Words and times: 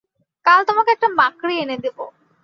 কাল 0.45 0.59
তোমাকে 0.67 0.89
একটা 0.91 1.07
মাকড়ি 1.19 1.55
এনে 1.59 1.77
দেব। 1.83 1.97